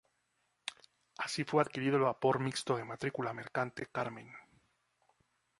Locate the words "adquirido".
1.61-1.97